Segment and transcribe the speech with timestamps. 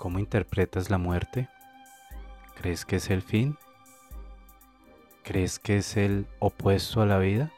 [0.00, 1.50] ¿Cómo interpretas la muerte?
[2.54, 3.58] ¿Crees que es el fin?
[5.22, 7.52] ¿Crees que es el opuesto a la vida?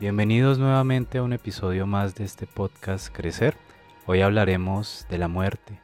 [0.00, 3.56] Bienvenidos nuevamente a un episodio más de este podcast Crecer.
[4.06, 5.78] Hoy hablaremos de la muerte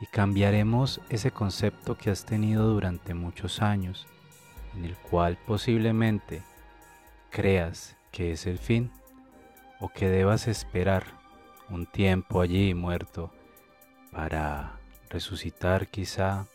[0.00, 4.06] y cambiaremos ese concepto que has tenido durante muchos años,
[4.76, 6.44] en el cual posiblemente
[7.30, 8.92] creas que es el fin
[9.80, 11.02] o que debas esperar
[11.68, 13.32] un tiempo allí muerto
[14.16, 14.72] para
[15.10, 16.46] resucitar quizá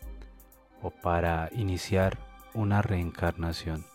[0.81, 2.17] o para iniciar
[2.55, 3.85] una reencarnación.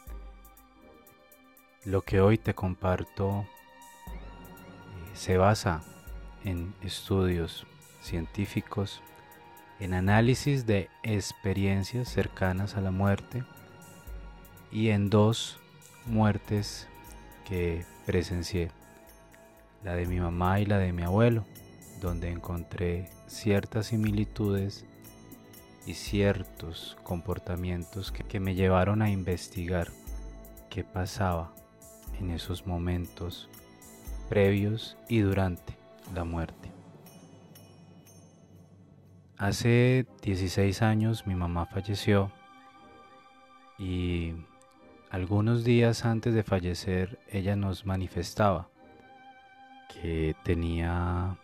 [1.84, 4.14] Lo que hoy te comparto eh,
[5.14, 5.82] se basa
[6.44, 7.66] en estudios
[8.00, 9.02] científicos,
[9.80, 13.42] en análisis de experiencias cercanas a la muerte
[14.70, 15.58] y en dos
[16.06, 16.86] muertes
[17.44, 18.70] que presencié,
[19.82, 21.44] la de mi mamá y la de mi abuelo
[22.00, 24.84] donde encontré ciertas similitudes
[25.86, 29.88] y ciertos comportamientos que, me llevaron a investigar
[30.68, 31.54] qué pasaba
[32.18, 33.48] en esos momentos
[34.28, 35.76] previos y durante
[36.14, 36.70] la muerte.
[39.38, 42.32] Hace 16 años mi mamá falleció
[43.78, 44.34] y
[45.10, 48.68] algunos días antes de fallecer ella nos manifestaba
[49.88, 51.38] que tenía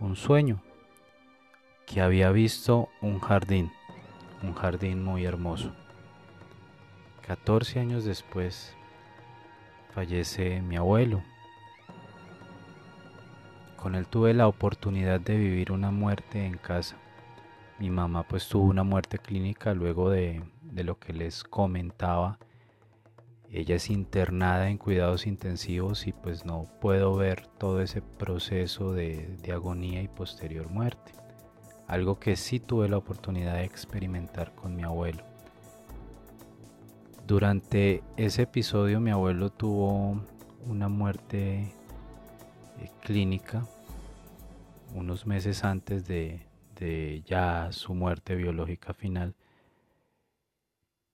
[0.00, 0.62] un sueño,
[1.86, 3.72] que había visto un jardín,
[4.42, 5.72] un jardín muy hermoso.
[7.26, 8.74] 14 años después
[9.94, 11.22] fallece mi abuelo.
[13.76, 16.96] Con él tuve la oportunidad de vivir una muerte en casa.
[17.78, 22.38] Mi mamá pues tuvo una muerte clínica luego de, de lo que les comentaba
[23.50, 29.38] ella es internada en cuidados intensivos y pues no puedo ver todo ese proceso de,
[29.52, 31.12] agonía y posterior muerte.
[31.86, 35.24] Algo que sí tuve la oportunidad de experimentar con mi abuelo.
[37.26, 40.20] Durante ese episodio mi abuelo tuvo
[40.66, 41.72] una muerte
[42.80, 43.66] eh, clínica
[44.94, 46.42] unos meses antes de
[47.26, 49.34] ya su muerte biológica final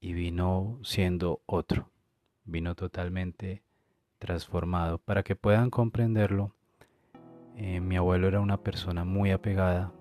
[0.01, 1.94] y vino siendo otro
[2.45, 3.63] vino totalmente
[4.19, 4.99] transformado.
[4.99, 6.55] Para que puedan comprenderlo,
[7.57, 9.93] eh, mi abuelo era una persona muy apegada,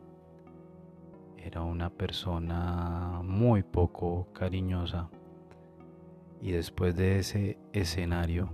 [1.37, 5.09] era una persona muy poco cariñosa
[6.41, 8.49] y después de ese escenario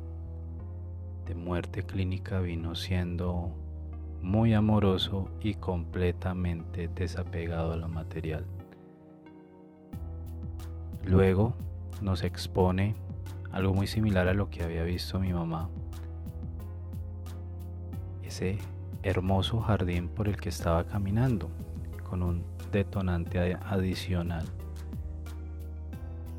[1.25, 3.55] de muerte clínica vino siendo
[4.21, 8.45] muy amoroso y completamente desapegado a lo material.
[11.05, 11.53] Luego
[12.01, 12.95] nos expone
[13.51, 15.69] algo muy similar a lo que había visto mi mamá.
[18.23, 18.57] Ese
[19.03, 21.49] hermoso jardín por el que estaba caminando,
[22.07, 24.45] con un detonante adicional.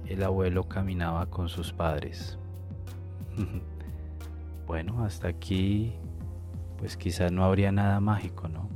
[0.07, 2.39] El abuelo caminaba con sus padres.
[4.67, 5.95] bueno, hasta aquí,
[6.79, 8.69] pues quizás no habría nada mágico, ¿no?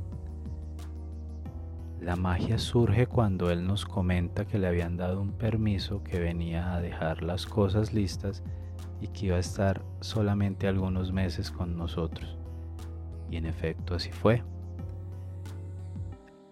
[2.05, 6.75] La magia surge cuando él nos comenta que le habían dado un permiso que venía
[6.75, 8.43] a dejar las cosas listas
[9.01, 12.37] y que iba a estar solamente algunos meses con nosotros.
[13.31, 14.43] Y en efecto así fue.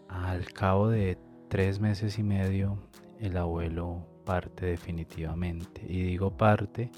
[0.10, 1.20] Al cabo de
[1.50, 2.80] tres meses y medio,
[3.20, 5.86] el abuelo parte definitivamente.
[5.88, 6.90] Y digo parte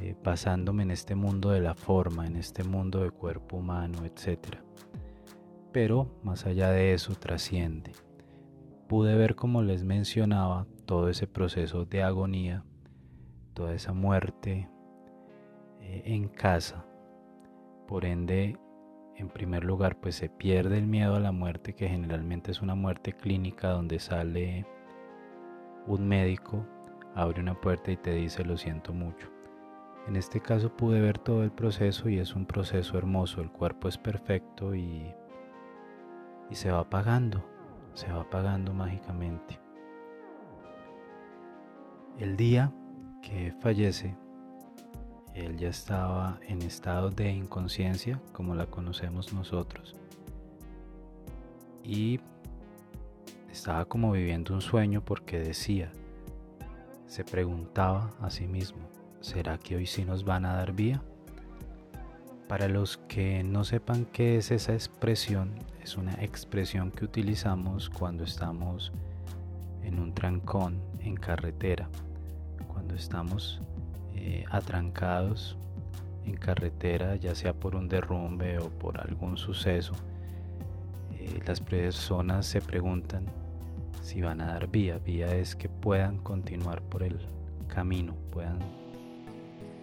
[0.00, 4.62] eh, pasándome en este mundo de la forma, en este mundo de cuerpo humano, etcétera
[5.72, 7.92] pero más allá de eso trasciende.
[8.88, 12.64] Pude ver, como les mencionaba, todo ese proceso de agonía,
[13.54, 14.68] toda esa muerte
[15.80, 16.84] eh, en casa.
[17.86, 18.58] Por ende,
[19.16, 22.74] en primer lugar, pues se pierde el miedo a la muerte, que generalmente es una
[22.74, 24.66] muerte clínica donde sale
[25.86, 26.66] un médico,
[27.14, 29.28] abre una puerta y te dice lo siento mucho.
[30.08, 33.88] En este caso pude ver todo el proceso y es un proceso hermoso, el cuerpo
[33.88, 35.14] es perfecto y
[36.50, 37.44] y se va apagando,
[37.94, 39.60] se va apagando mágicamente.
[42.18, 42.72] El día
[43.22, 44.16] que fallece,
[45.34, 49.94] él ya estaba en estado de inconsciencia, como la conocemos nosotros,
[51.84, 52.20] y
[53.50, 55.92] estaba como viviendo un sueño porque decía,
[57.06, 58.80] se preguntaba a sí mismo,
[59.20, 61.02] ¿será que hoy sí nos van a dar vía?
[62.48, 68.24] Para los que no sepan qué es esa expresión, es una expresión que utilizamos cuando
[68.24, 68.92] estamos
[69.82, 71.88] en un trancón en carretera,
[72.68, 73.60] cuando estamos
[74.14, 75.56] eh, atrancados
[76.24, 79.94] en carretera, ya sea por un derrumbe o por algún suceso.
[81.18, 83.26] eh, las personas se preguntan
[84.02, 84.98] si van a dar vía.
[84.98, 87.18] Vía es que puedan continuar por el
[87.68, 88.58] camino, puedan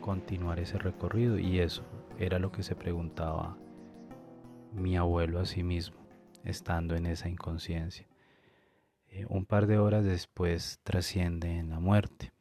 [0.02, 1.84] continuar ese recorrido y eso
[2.20, 3.58] era lo que se preguntaba
[4.74, 5.98] mi abuelo a sí mismo,
[6.44, 8.08] estando en esa inconsciencia.
[9.10, 12.34] Eh, un par de horas después trasciende en la muerte.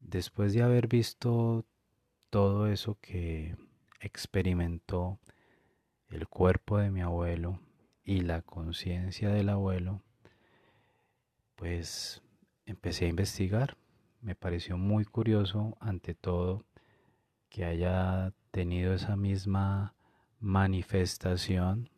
[0.00, 1.64] Después de haber visto
[2.30, 3.56] todo eso que
[4.00, 5.18] experimentó
[6.08, 7.60] el cuerpo de mi abuelo
[8.04, 10.02] y la conciencia del abuelo,
[11.56, 12.22] pues
[12.66, 13.76] empecé a investigar.
[14.20, 16.64] Me pareció muy curioso, ante todo,
[17.48, 19.94] que haya tenido esa misma
[20.40, 21.90] manifestación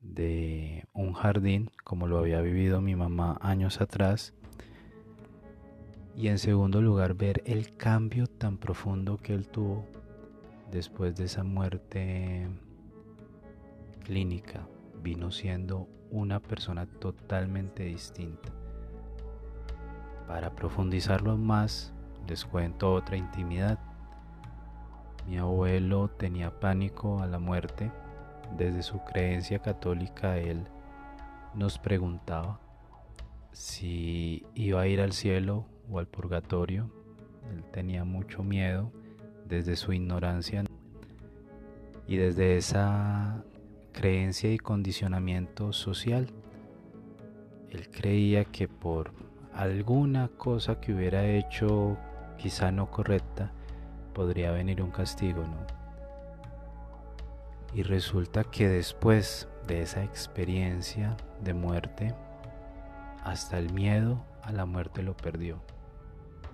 [0.00, 4.34] de un jardín como lo había vivido mi mamá años atrás.
[6.16, 9.86] Y en segundo lugar ver el cambio tan profundo que él tuvo
[10.70, 12.48] después de esa muerte
[14.04, 14.66] clínica.
[15.02, 18.52] Vino siendo una persona totalmente distinta.
[20.26, 21.92] Para profundizarlo más
[22.26, 23.78] les cuento otra intimidad
[25.26, 27.90] mi abuelo tenía pánico a la muerte
[28.56, 30.66] desde su creencia católica él
[31.54, 32.60] nos preguntaba
[33.52, 36.90] si iba a ir al cielo o al purgatorio.
[37.52, 38.90] Él tenía mucho miedo
[39.46, 40.64] desde su ignorancia
[42.06, 43.44] y desde esa
[43.92, 46.28] creencia y condicionamiento social.
[47.70, 49.12] Él creía que por
[49.52, 51.96] alguna cosa que hubiera hecho
[52.36, 53.52] quizá no correcta,
[54.14, 55.66] podría venir un castigo, ¿no?
[57.74, 62.14] Y resulta que después de esa experiencia de muerte,
[63.24, 65.60] hasta el miedo a la muerte lo perdió.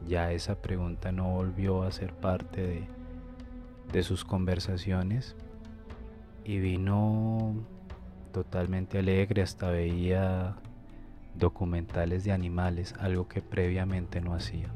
[0.08, 2.88] Ya esa pregunta no volvió a ser parte
[3.92, 5.36] de, sus conversaciones
[6.44, 7.54] y vino
[8.32, 10.56] totalmente alegre, hasta veía
[11.34, 14.68] documentales de animales, algo que previamente no hacía.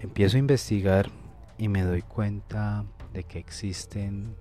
[0.00, 1.10] Empiezo a investigar
[1.58, 4.34] y me doy cuenta de que existen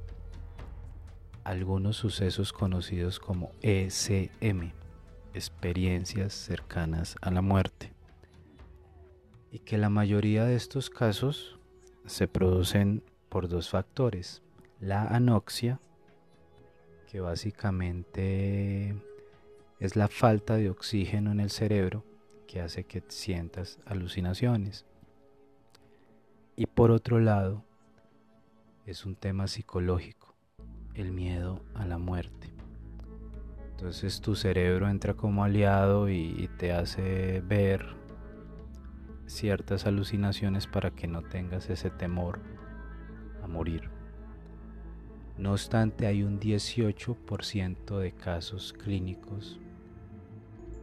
[1.43, 4.71] algunos sucesos conocidos como ECM,
[5.33, 7.91] experiencias cercanas a la muerte,
[9.51, 11.59] y que la mayoría de estos casos
[12.05, 14.41] se producen por dos factores,
[14.79, 15.81] la anoxia,
[17.11, 18.95] que básicamente
[19.81, 22.05] es la falta de oxígeno en el cerebro
[22.47, 24.85] que hace que sientas alucinaciones.
[26.59, 27.63] Y por otro lado,
[28.85, 30.35] es un tema psicológico,
[30.93, 32.53] el miedo a la muerte.
[33.71, 37.85] Entonces tu cerebro entra como aliado y, te hace ver
[39.25, 42.41] ciertas alucinaciones para que no tengas ese temor
[43.41, 43.89] a morir.
[45.37, 49.61] No obstante, hay un 18% de casos clínicos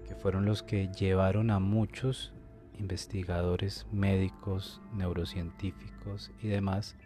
[0.08, 2.32] que fueron los que llevaron a muchos
[2.78, 6.96] investigadores médicos, neurocientíficos y demás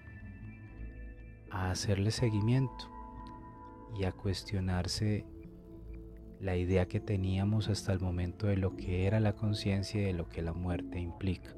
[1.51, 2.91] a hacerle seguimiento
[3.99, 5.27] y a cuestionarse
[6.41, 10.13] la idea que teníamos hasta el momento de lo que era la conciencia y de
[10.15, 11.55] lo que la muerte implica.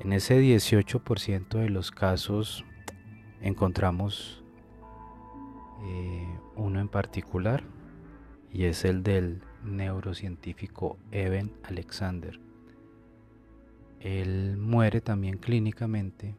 [0.00, 2.64] En ese 18% de los casos
[3.40, 4.42] encontramos
[5.84, 7.62] eh, uno en particular
[8.50, 12.38] y es el del neurocientífico Eben Alexander.
[14.00, 16.36] Él muere también clínicamente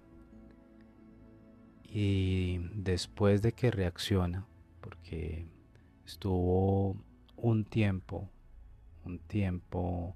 [1.84, 4.46] y después de que reacciona,
[4.82, 5.48] porque
[6.05, 6.96] estuvo
[7.38, 8.29] un tiempo,
[9.03, 10.15] un tiempo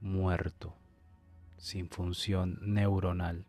[0.00, 0.74] muerto,
[1.56, 3.44] sin función neuronal,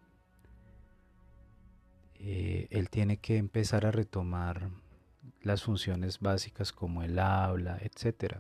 [2.16, 4.70] eh, él tiene que empezar a retomar
[5.42, 8.38] las funciones básicas como el habla, etc.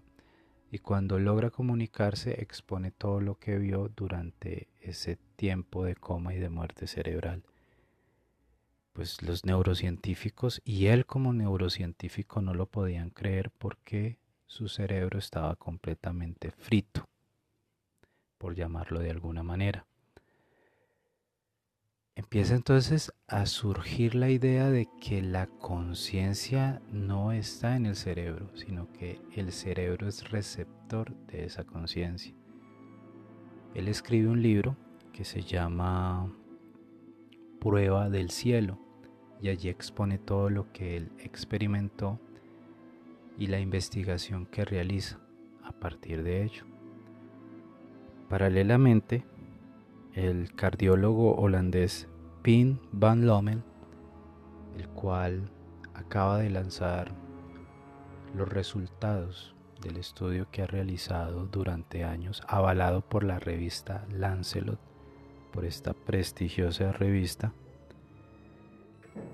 [0.71, 6.39] Y cuando logra comunicarse expone todo lo que vio durante ese tiempo de coma y
[6.39, 7.43] de muerte cerebral
[8.99, 15.55] pues los neurocientíficos y él como neurocientífico no lo podían creer porque su cerebro estaba
[15.55, 17.07] completamente frito,
[18.37, 19.85] por llamarlo de alguna manera.
[22.19, 28.49] Empieza entonces a surgir la idea de que la conciencia no está en el cerebro,
[28.55, 32.35] sino que el cerebro es receptor de esa conciencia.
[33.73, 34.75] Él escribe un libro
[35.13, 36.29] que se llama
[37.61, 38.77] Prueba del Cielo
[39.41, 42.19] y allí expone todo lo que él experimentó
[43.37, 45.21] y la investigación que realiza
[45.63, 46.65] a partir de ello.
[48.27, 49.23] Paralelamente,
[50.13, 52.08] el cardiólogo holandés
[52.49, 53.61] Pin van Lommel
[54.75, 55.51] el cual
[55.93, 57.11] acaba de lanzar
[58.35, 59.53] los resultados
[59.83, 64.79] del estudio que ha realizado durante años, avalado por la revista Lancelot,
[65.53, 67.53] por esta prestigiosa revista,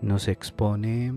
[0.02, 1.14] nos expone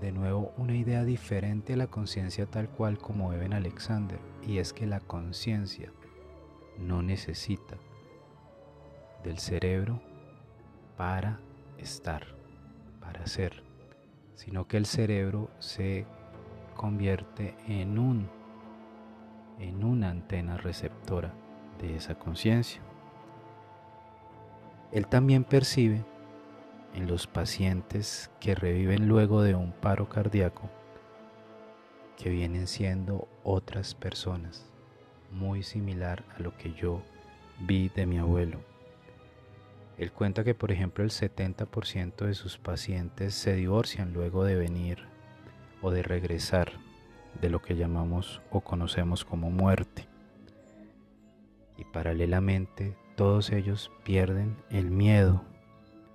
[0.00, 4.72] de nuevo una idea diferente de la conciencia tal cual como Eben Alexander, y es
[4.72, 5.92] que la conciencia
[6.80, 7.76] no necesita
[9.22, 10.00] del cerebro
[10.96, 11.38] para
[11.78, 12.26] estar,
[13.00, 13.62] para ser,
[14.34, 16.06] sino que el cerebro se
[16.74, 18.28] convierte en un
[19.58, 21.32] en una antena receptora
[21.80, 22.80] de esa conciencia.
[24.92, 26.04] Él también percibe
[26.94, 30.70] en los pacientes que reviven luego de un paro cardíaco
[32.16, 34.70] que vienen siendo otras personas,
[35.32, 37.02] muy similar a lo que yo
[37.60, 38.73] vi de mi abuelo.
[39.96, 45.06] Él cuenta que, por ejemplo, el 70% de sus pacientes se divorcian luego de venir
[45.82, 46.72] o de regresar
[47.40, 50.08] de lo que llamamos o conocemos como muerte.
[51.76, 55.44] Y paralelamente todos ellos pierden el miedo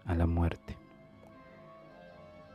[0.06, 0.78] a la muerte.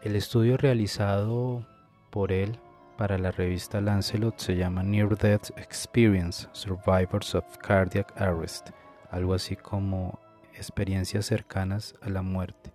[0.02, 1.66] El estudio realizado
[2.10, 2.58] por él
[2.98, 8.70] para la revista Lancelot se llama Near Death Experience Survivors of Cardiac Arrest,
[9.10, 10.18] algo así como
[10.56, 12.72] experiencias cercanas a la muerte,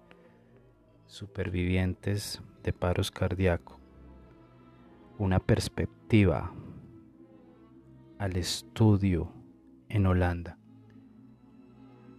[1.07, 3.79] supervivientes de paros cardíacos
[5.19, 6.53] una perspectiva
[8.17, 9.29] al estudio
[9.89, 10.57] en Holanda.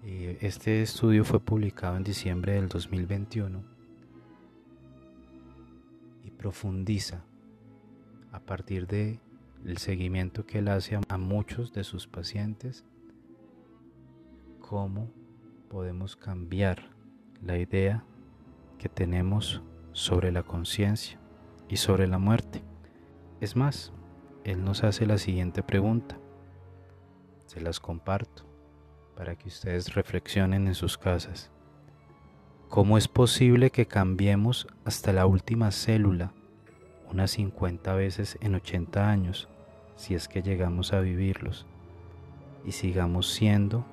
[0.05, 3.65] Este estudio fue publicado en diciembre del 2021
[6.25, 7.25] y profundiza
[8.33, 9.19] a partir de
[9.65, 12.85] el seguimiento que él hace a muchos de sus pacientes
[14.61, 15.11] cómo
[15.71, 16.91] podemos cambiar
[17.41, 18.05] la idea
[18.77, 19.63] que tenemos
[19.93, 21.21] sobre la conciencia
[21.69, 22.65] y sobre la muerte.
[23.41, 23.93] Es más,
[24.43, 26.19] Él nos hace la siguiente pregunta.
[27.47, 28.43] Se las comparto
[29.17, 31.53] para que ustedes reflexionen en sus casas.
[32.69, 36.33] ¿Cómo es posible que cambiemos hasta la última célula
[37.13, 39.49] unas 50 veces en 80 años,
[39.95, 41.65] si es que llegamos a vivirlos,
[42.65, 43.85] y sigamos siendo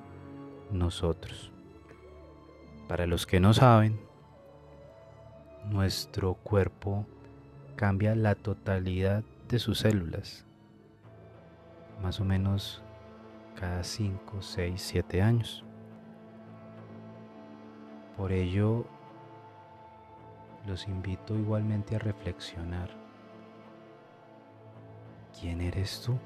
[0.72, 1.52] nosotros?
[2.88, 4.00] Para los que no saben,
[5.66, 7.06] nuestro cuerpo
[7.76, 10.46] cambia la totalidad de sus células,
[12.02, 12.82] más o menos
[13.60, 15.64] cada 5, 6, 7 años.
[18.16, 18.86] Por ello,
[20.66, 22.88] los invito igualmente a reflexionar.
[25.38, 26.18] ¿Quién eres tú?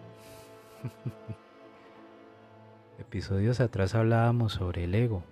[2.99, 5.23] Episodios atrás hablábamos sobre el ego,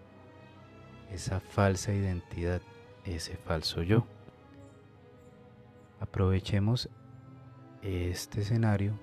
[1.11, 2.63] esa falsa identidad,
[3.05, 4.07] ese falso yo.
[6.01, 6.89] Aprovechemos
[7.83, 8.99] este escenario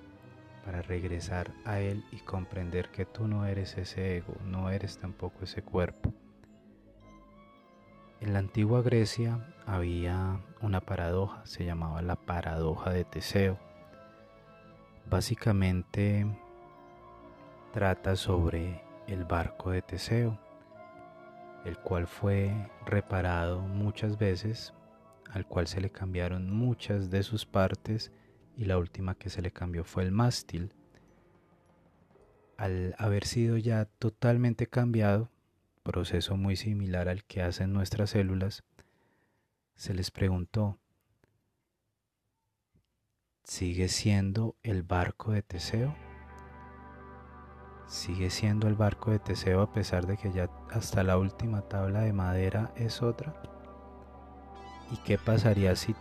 [0.64, 5.44] para regresar a él y comprender que tú no eres ese ego, no eres tampoco
[5.44, 6.12] ese cuerpo.
[8.20, 13.58] En la antigua Grecia había una paradoja, se llamaba la paradoja de Teseo.
[15.08, 16.26] Básicamente
[17.72, 20.38] trata sobre el barco de Teseo,
[21.68, 22.50] el cual fue
[22.86, 24.72] reparado muchas veces,
[25.30, 28.10] al cual se le cambiaron muchas de sus partes
[28.56, 30.72] y la última que se le cambió fue el mástil.
[32.56, 35.30] Al haber sido ya totalmente cambiado,
[35.82, 38.64] proceso muy similar al que hacen nuestras células,
[39.76, 40.78] se les preguntó,
[43.44, 46.07] ¿sigue siendo el barco de Teseo?
[47.88, 52.02] ¿Sigue siendo el barco de Teseo a pesar de que ya hasta la última tabla
[52.02, 53.34] de madera es otra?
[54.92, 55.96] ¿Y qué pasaría si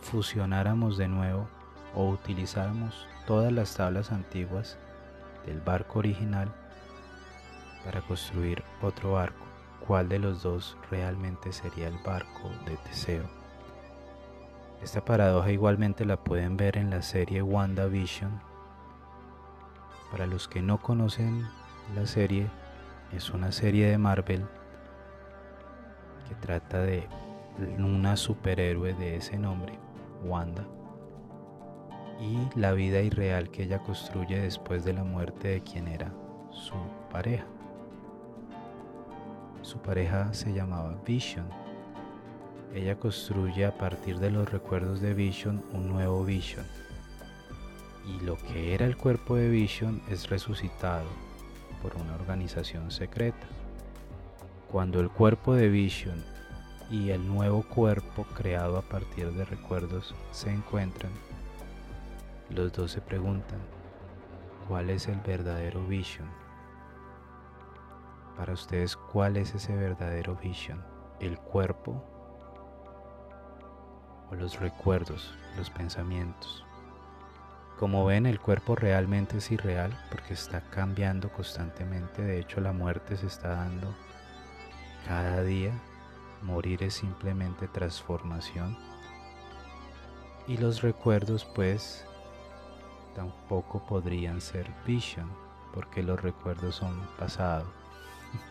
[0.00, 1.46] fusionáramos de nuevo
[1.94, 4.78] o utilizáramos todas las tablas antiguas
[5.46, 6.52] del barco original
[7.84, 9.44] para construir otro barco,
[9.86, 13.24] ¿cuál de los dos realmente sería el barco de Teseo?
[14.82, 18.53] Esta paradoja igualmente la pueden ver en la serie WandaVision.
[20.14, 21.44] Para los que no conocen
[21.96, 22.46] la serie,
[23.12, 24.46] es una serie de Marvel
[26.28, 27.08] que trata de
[27.78, 29.76] una superhéroe de ese nombre,
[30.22, 30.64] Wanda,
[32.20, 36.12] y la vida irreal que ella construye después de la muerte de quien era
[36.52, 36.76] su
[37.10, 37.46] pareja.
[39.62, 41.48] Su pareja se llamaba Vision.
[42.72, 46.64] Ella construye a partir de los recuerdos de Vision un nuevo Vision.
[48.06, 51.08] Y lo que era el cuerpo de Vision es resucitado
[51.82, 53.46] por una organización secreta.
[54.70, 56.22] Cuando el cuerpo de Vision
[56.90, 61.12] y el nuevo cuerpo creado a partir de recuerdos se encuentran,
[62.50, 63.58] los dos se preguntan,
[64.68, 66.28] ¿cuál es el verdadero vision?
[68.36, 70.82] Para ustedes, ¿cuál es ese verdadero vision?
[71.20, 72.04] ¿El cuerpo
[74.30, 76.64] o los recuerdos, los pensamientos?
[77.84, 82.22] Como ven, el cuerpo realmente es irreal porque está cambiando constantemente.
[82.22, 83.94] De hecho, la muerte se está dando
[85.06, 85.70] cada día.
[86.40, 88.78] Morir es simplemente transformación.
[90.48, 92.06] Y los recuerdos, pues,
[93.14, 95.30] tampoco podrían ser vision
[95.74, 97.70] porque los recuerdos son pasado.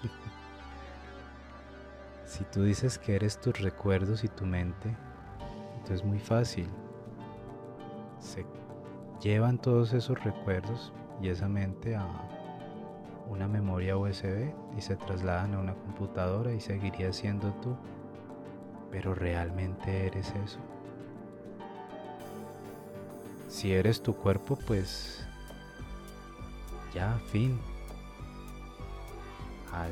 [2.27, 4.95] si tú dices que eres tus recuerdos y tu mente,
[5.71, 6.69] entonces es muy fácil.
[8.19, 8.45] Se
[9.23, 12.05] llevan todos esos recuerdos y esa mente a
[13.29, 17.75] una memoria USB y se trasladan a una computadora y seguiría siendo tú.
[18.91, 20.59] Pero realmente eres eso.
[23.47, 25.25] Si eres tu cuerpo, pues
[26.93, 27.59] ya, fin.
[29.71, 29.91] Al,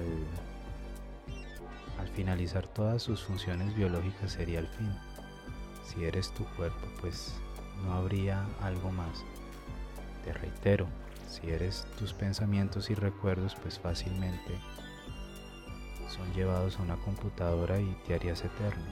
[2.00, 4.94] al finalizar todas sus funciones biológicas sería el fin.
[5.86, 7.34] Si eres tu cuerpo, pues
[7.84, 9.24] no habría algo más.
[10.24, 10.88] Te reitero,
[11.28, 14.60] si eres tus pensamientos y recuerdos, pues fácilmente
[16.12, 18.86] son llevados a una computadora y te harías eterno.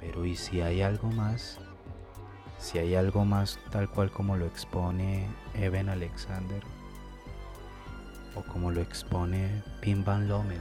[0.00, 1.58] Pero ¿y si hay algo más?
[2.58, 6.62] Si hay algo más tal cual como lo expone Eben Alexander
[8.34, 10.60] o como lo expone Pim Van Lommel,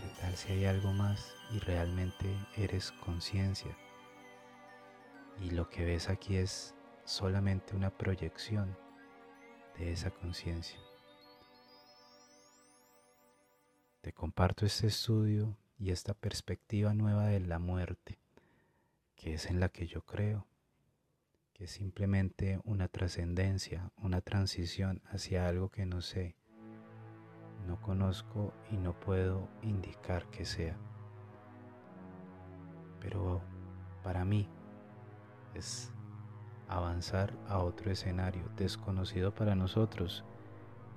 [0.00, 3.76] ¿qué tal si hay algo más y realmente eres conciencia?
[5.40, 8.76] Y lo que ves aquí es solamente una proyección
[9.78, 10.80] de esa conciencia.
[14.00, 18.18] Te comparto este estudio y esta perspectiva nueva de la muerte,
[19.14, 20.46] que es en la que yo creo,
[21.52, 26.36] que es simplemente una trascendencia, una transición hacia algo que no sé,
[27.66, 30.76] no conozco y no puedo indicar que sea.
[33.00, 33.42] Pero
[34.02, 34.48] para mí,
[36.68, 40.24] avanzar a otro escenario desconocido para nosotros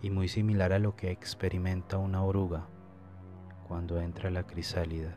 [0.01, 2.65] y muy similar a lo que experimenta una oruga
[3.67, 5.15] cuando entra a la crisálida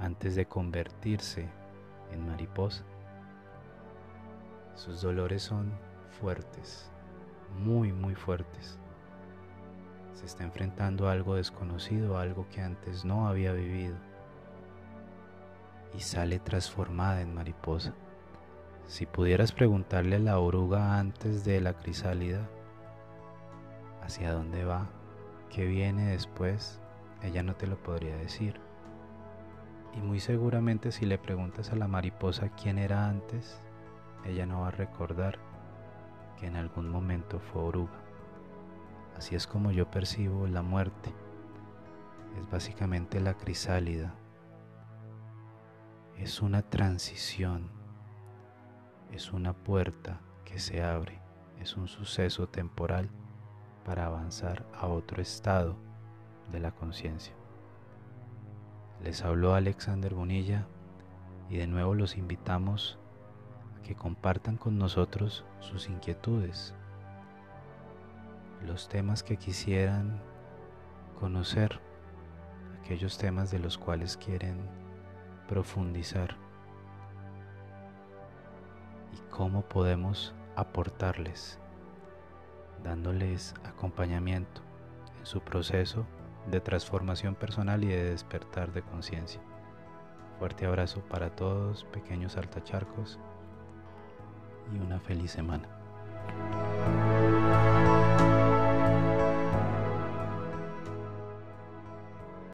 [0.00, 1.48] antes de convertirse
[2.12, 2.84] en mariposa.
[4.74, 5.72] Sus dolores son
[6.20, 6.90] fuertes,
[7.58, 8.78] muy, muy fuertes.
[10.12, 13.96] Se está enfrentando a algo desconocido, algo que antes no había vivido,
[15.94, 17.94] y sale transformada en mariposa.
[18.88, 22.48] Si pudieras preguntarle a la oruga antes de la crisálida
[24.02, 24.88] hacia dónde va,
[25.50, 26.80] qué viene después,
[27.22, 28.58] ella no te lo podría decir.
[29.94, 33.60] Y muy seguramente si le preguntas a la mariposa quién era antes,
[34.24, 35.38] ella no va a recordar
[36.40, 38.00] que en algún momento fue oruga.
[39.18, 41.12] Así es como yo percibo la muerte.
[42.40, 44.14] Es básicamente la crisálida.
[46.16, 47.77] Es una transición
[49.12, 51.20] es una puerta que se abre,
[51.60, 53.10] es un suceso temporal
[53.84, 55.76] para avanzar a otro estado
[56.52, 57.34] de la conciencia.
[59.02, 60.66] Les habló Alexander Bonilla
[61.48, 62.98] y de nuevo los invitamos
[63.78, 66.74] a que compartan con nosotros sus inquietudes,
[68.66, 70.20] los temas que quisieran
[71.18, 71.80] conocer,
[72.80, 74.58] aquellos temas de los cuales quieren
[75.46, 76.36] profundizar
[79.38, 81.60] cómo podemos aportarles,
[82.82, 84.62] dándoles acompañamiento
[85.16, 86.04] en su proceso
[86.50, 89.40] de transformación personal y de despertar de conciencia.
[90.40, 93.20] Fuerte abrazo para todos, pequeños altacharcos,
[94.74, 95.68] y una feliz semana.